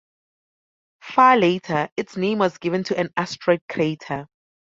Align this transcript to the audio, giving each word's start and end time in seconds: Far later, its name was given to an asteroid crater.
Far 1.03 1.37
later, 1.37 1.87
its 1.95 2.17
name 2.17 2.39
was 2.39 2.57
given 2.57 2.83
to 2.85 2.97
an 2.99 3.11
asteroid 3.15 3.61
crater. 3.69 4.25